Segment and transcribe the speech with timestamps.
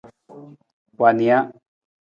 [0.99, 1.39] Wa nija.